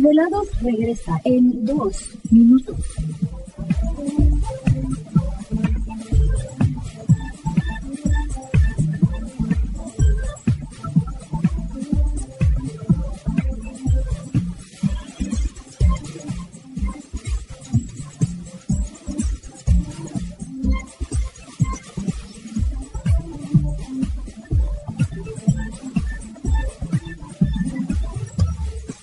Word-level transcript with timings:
Los 0.00 0.14
desvelados 0.14 0.48
regresa 0.62 1.20
en 1.24 1.64
dos 1.64 2.08
minutos. 2.30 2.76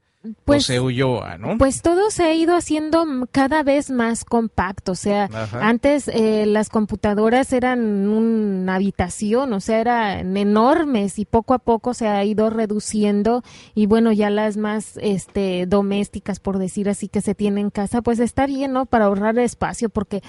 pues, 0.45 0.63
José 0.63 0.79
Ulloa, 0.79 1.37
¿no? 1.37 1.57
Pues 1.57 1.81
todo 1.81 2.11
se 2.11 2.23
ha 2.23 2.33
ido 2.33 2.55
haciendo 2.55 3.05
cada 3.31 3.63
vez 3.63 3.89
más 3.89 4.23
compacto, 4.23 4.91
o 4.91 4.95
sea, 4.95 5.29
antes 5.59 6.07
eh, 6.07 6.45
las 6.45 6.69
computadoras 6.69 7.51
eran 7.53 8.07
una 8.07 8.75
habitación, 8.75 9.51
o 9.53 9.59
sea, 9.59 9.79
eran 9.79 10.37
enormes 10.37 11.17
y 11.17 11.25
poco 11.25 11.55
a 11.55 11.59
poco 11.59 11.93
se 11.95 12.07
ha 12.07 12.23
ido 12.23 12.49
reduciendo 12.49 13.43
y 13.73 13.87
bueno, 13.87 14.11
ya 14.11 14.29
las 14.29 14.57
más 14.57 14.97
este 15.01 15.65
domésticas, 15.65 16.39
por 16.39 16.59
decir 16.59 16.87
así, 16.87 17.07
que 17.07 17.21
se 17.21 17.33
tienen 17.33 17.65
en 17.65 17.69
casa, 17.71 18.01
pues 18.01 18.19
está 18.19 18.45
bien, 18.45 18.73
¿no? 18.73 18.85
Para 18.85 19.05
ahorrar 19.05 19.39
espacio, 19.39 19.89
porque 19.89 20.21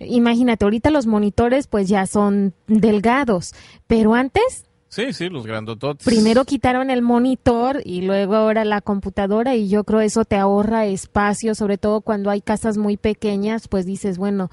imagínate, 0.00 0.64
ahorita 0.64 0.90
los 0.90 1.06
monitores 1.06 1.68
pues 1.68 1.88
ya 1.88 2.06
son 2.06 2.52
delgados, 2.66 3.54
pero 3.86 4.14
antes 4.14 4.65
Sí, 4.88 5.12
sí, 5.12 5.28
los 5.28 5.46
grandototes. 5.46 6.04
Primero 6.04 6.44
quitaron 6.44 6.90
el 6.90 7.02
monitor 7.02 7.82
y 7.84 8.02
luego 8.02 8.36
ahora 8.36 8.64
la 8.64 8.80
computadora 8.80 9.54
y 9.56 9.68
yo 9.68 9.84
creo 9.84 10.00
eso 10.00 10.24
te 10.24 10.36
ahorra 10.36 10.86
espacio, 10.86 11.54
sobre 11.54 11.76
todo 11.76 12.00
cuando 12.00 12.30
hay 12.30 12.40
casas 12.40 12.78
muy 12.78 12.96
pequeñas, 12.96 13.68
pues 13.68 13.84
dices, 13.84 14.16
bueno, 14.16 14.50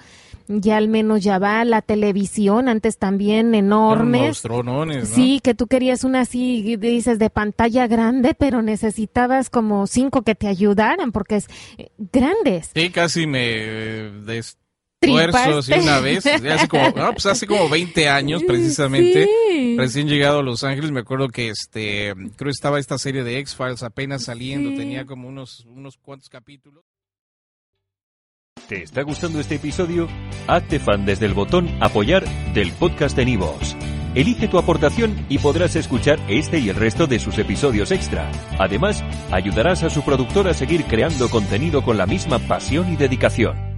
ya 0.48 0.78
al 0.78 0.88
menos 0.88 1.24
ya 1.24 1.40
va 1.40 1.64
la 1.66 1.82
televisión, 1.82 2.68
antes 2.68 2.98
también 2.98 3.56
enormes. 3.56 4.44
¿no? 4.46 4.86
Sí, 5.06 5.40
que 5.42 5.54
tú 5.54 5.68
querías 5.68 6.04
una 6.04 6.22
así, 6.22 6.78
dices, 6.78 7.20
de 7.20 7.30
pantalla 7.30 7.88
grande, 7.88 8.34
pero 8.34 8.62
necesitabas 8.62 9.50
como 9.50 9.88
cinco 9.88 10.24
que 10.24 10.36
te 10.36 10.48
ayudaran 10.48 11.12
porque 11.12 11.38
es 11.38 11.48
eh, 11.78 11.90
grandes. 12.12 12.72
Sí, 12.74 12.90
casi 12.90 13.28
me 13.28 14.10
esfuerzos 15.04 15.70
y 15.70 15.74
una 15.74 16.00
vez, 16.00 16.26
hace 16.26 16.68
como, 16.68 16.94
pues 16.94 17.26
hace 17.26 17.48
como 17.48 17.70
20 17.70 18.10
años 18.10 18.44
precisamente, 18.44 19.28
recién 19.78 20.08
llegado 20.08 20.40
a 20.40 20.44
Los 20.44 20.64
Ángeles, 20.64 20.92
me 20.92 21.02
acuerdo 21.02 21.30
que 21.30 21.50
este, 21.50 22.14
creo 22.14 22.50
que 22.50 22.50
estaba 22.50 22.80
esta 22.80 22.98
serie 22.98 23.24
de 23.24 23.40
X-Files 23.40 23.84
apenas 23.84 24.24
saliendo, 24.24 24.76
tenía 24.76 25.06
como 25.06 25.28
unos, 25.28 25.66
unos 25.66 25.98
cuantos 25.98 26.30
capítulos. 26.30 26.84
¿Te 28.68 28.82
está 28.82 29.02
gustando 29.02 29.40
este 29.40 29.56
episodio? 29.56 30.08
Hazte 30.48 30.80
fan 30.80 31.06
desde 31.06 31.26
el 31.26 31.34
botón 31.34 31.70
apoyar 31.82 32.24
del 32.54 32.72
podcast 32.72 33.16
de 33.16 33.26
Nivos. 33.26 33.76
Elige 34.16 34.48
tu 34.48 34.58
aportación 34.58 35.26
y 35.28 35.40
podrás 35.40 35.76
escuchar 35.76 36.20
este 36.28 36.60
y 36.60 36.70
el 36.70 36.76
resto 36.76 37.08
de 37.08 37.20
sus 37.20 37.38
episodios 37.40 37.92
extra. 37.92 38.32
Además, 38.60 39.04
ayudarás 39.32 39.84
a 39.84 39.90
su 39.90 40.04
productor 40.04 40.48
a 40.48 40.54
seguir 40.54 40.86
creando 40.86 41.30
contenido 41.30 41.84
con 41.84 41.98
la 41.98 42.06
misma 42.06 42.40
pasión 42.40 42.94
y 42.94 42.96
dedicación. 42.96 43.73